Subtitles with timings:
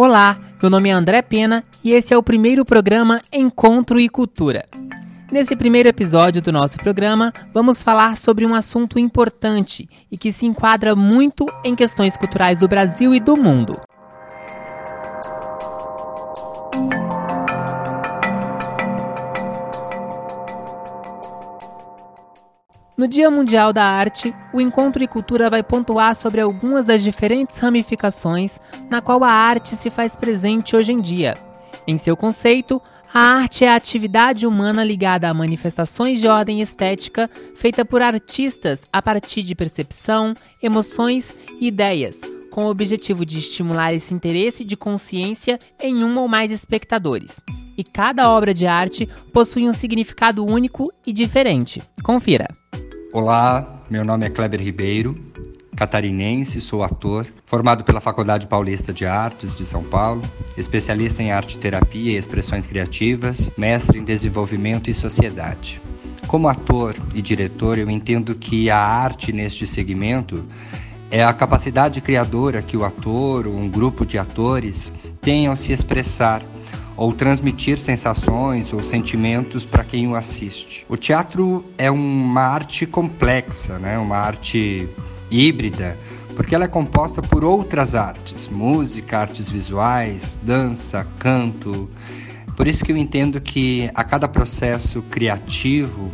[0.00, 4.64] Olá, meu nome é André Pena e esse é o primeiro programa Encontro e Cultura.
[5.28, 10.46] Nesse primeiro episódio do nosso programa, vamos falar sobre um assunto importante e que se
[10.46, 13.76] enquadra muito em questões culturais do Brasil e do mundo.
[22.98, 27.56] No Dia Mundial da Arte, o Encontro e Cultura vai pontuar sobre algumas das diferentes
[27.60, 28.58] ramificações
[28.90, 31.34] na qual a arte se faz presente hoje em dia.
[31.86, 32.82] Em seu conceito,
[33.14, 38.82] a arte é a atividade humana ligada a manifestações de ordem estética feita por artistas
[38.92, 42.20] a partir de percepção, emoções e ideias,
[42.50, 47.38] com o objetivo de estimular esse interesse de consciência em um ou mais espectadores.
[47.76, 51.80] E cada obra de arte possui um significado único e diferente.
[52.02, 52.48] Confira!
[53.10, 55.16] Olá, meu nome é Kleber Ribeiro,
[55.74, 60.20] catarinense, sou ator, formado pela Faculdade Paulista de Artes de São Paulo,
[60.58, 65.80] especialista em arte terapia e expressões criativas, mestre em desenvolvimento e sociedade.
[66.26, 70.44] Como ator e diretor, eu entendo que a arte neste segmento
[71.10, 75.72] é a capacidade criadora que o ator ou um grupo de atores tem ao se
[75.72, 76.42] expressar
[76.98, 80.84] ou transmitir sensações ou sentimentos para quem o assiste.
[80.88, 83.96] O teatro é uma arte complexa, né?
[83.96, 84.88] uma arte
[85.30, 85.96] híbrida,
[86.34, 91.88] porque ela é composta por outras artes, música, artes visuais, dança, canto.
[92.56, 96.10] Por isso que eu entendo que a cada processo criativo,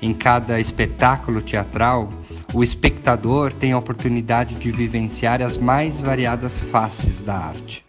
[0.00, 2.08] em cada espetáculo teatral,
[2.54, 7.83] o espectador tem a oportunidade de vivenciar as mais variadas faces da arte.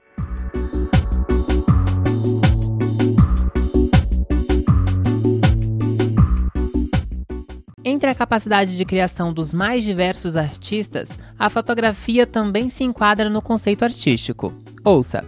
[8.06, 13.42] Entre a capacidade de criação dos mais diversos artistas, a fotografia também se enquadra no
[13.42, 14.54] conceito artístico.
[14.84, 15.26] Ouça!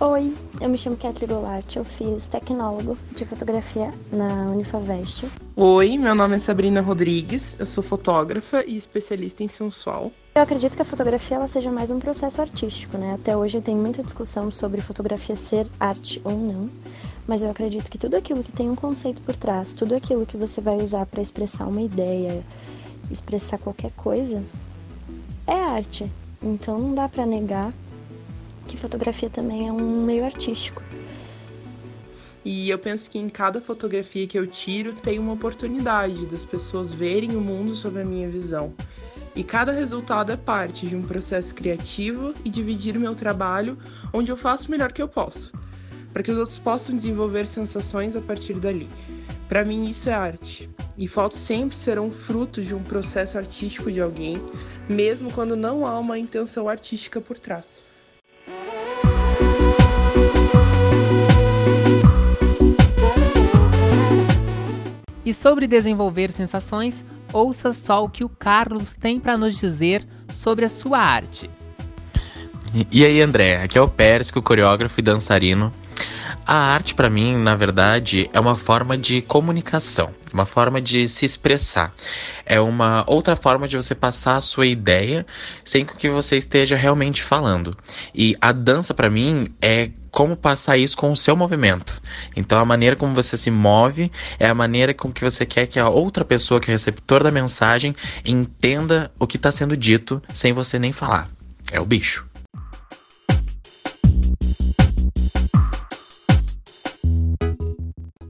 [0.00, 5.26] Oi, eu me chamo Kathleen Goulart, eu fiz tecnólogo de fotografia na Unifavest.
[5.54, 10.10] Oi, meu nome é Sabrina Rodrigues, eu sou fotógrafa e especialista em sensual.
[10.34, 13.12] Eu acredito que a fotografia ela seja mais um processo artístico, né?
[13.20, 16.70] Até hoje tem muita discussão sobre fotografia ser arte ou não
[17.26, 20.36] mas eu acredito que tudo aquilo que tem um conceito por trás, tudo aquilo que
[20.36, 22.44] você vai usar para expressar uma ideia,
[23.10, 24.42] expressar qualquer coisa,
[25.46, 26.10] é arte.
[26.42, 27.72] Então não dá para negar
[28.68, 30.82] que fotografia também é um meio artístico.
[32.44, 36.92] E eu penso que em cada fotografia que eu tiro tem uma oportunidade das pessoas
[36.92, 38.74] verem o mundo sob a minha visão.
[39.34, 43.78] E cada resultado é parte de um processo criativo e dividir o meu trabalho
[44.12, 45.50] onde eu faço o melhor que eu posso
[46.14, 48.88] para que os outros possam desenvolver sensações a partir dali.
[49.48, 50.70] Para mim, isso é arte.
[50.96, 54.40] E fotos sempre serão fruto de um processo artístico de alguém,
[54.88, 57.82] mesmo quando não há uma intenção artística por trás.
[65.26, 70.64] E sobre desenvolver sensações, ouça só o que o Carlos tem para nos dizer sobre
[70.64, 71.50] a sua arte.
[72.90, 73.62] E aí, André?
[73.62, 75.72] Aqui é o Pérez, o coreógrafo e dançarino
[76.46, 81.24] a arte, para mim, na verdade, é uma forma de comunicação, uma forma de se
[81.24, 81.92] expressar.
[82.44, 85.26] É uma outra forma de você passar a sua ideia
[85.64, 87.76] sem que você esteja realmente falando.
[88.14, 92.00] E a dança, para mim, é como passar isso com o seu movimento.
[92.36, 95.80] Então, a maneira como você se move é a maneira com que você quer que
[95.80, 100.22] a outra pessoa, que é o receptor da mensagem, entenda o que está sendo dito
[100.32, 101.28] sem você nem falar.
[101.72, 102.33] É o bicho.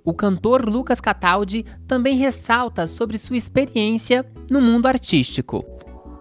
[0.06, 5.64] O cantor Lucas Cataldi também ressalta sobre sua experiência no mundo artístico.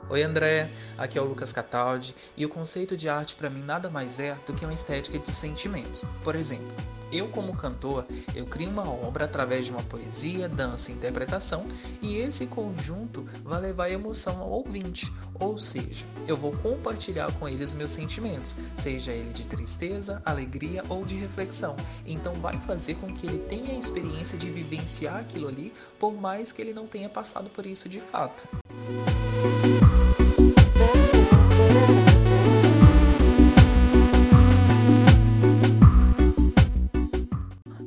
[0.10, 3.90] Oi André, aqui é o Lucas Cataldi e o conceito de arte para mim nada
[3.90, 6.04] mais é do que uma estética de sentimentos.
[6.24, 6.76] Por exemplo,
[7.12, 8.06] eu como cantor,
[8.36, 11.66] eu crio uma obra através de uma poesia, dança e interpretação
[12.02, 17.64] e esse conjunto vai levar emoção ao ouvinte, ou seja, eu vou compartilhar com ele
[17.64, 21.78] os meus sentimentos, seja ele de tristeza, alegria ou de reflexão.
[22.06, 26.52] Então vai fazer com que ele tenha a experiência de vivenciar aquilo ali, por mais
[26.52, 28.44] que ele não tenha passado por isso de fato.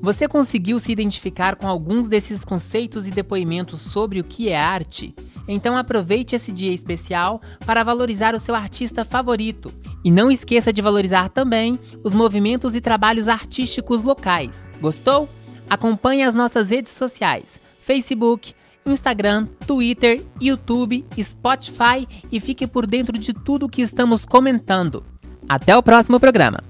[0.06, 5.12] Você conseguiu se identificar com alguns desses conceitos e depoimentos sobre o que é arte?
[5.48, 9.74] Então aproveite esse dia especial para valorizar o seu artista favorito.
[10.04, 14.68] E não esqueça de valorizar também os movimentos e trabalhos artísticos locais.
[14.80, 15.28] Gostou?
[15.68, 18.54] Acompanhe as nossas redes sociais: Facebook,
[18.86, 25.02] Instagram, Twitter, YouTube, Spotify e fique por dentro de tudo o que estamos comentando.
[25.48, 26.60] Até o próximo programa!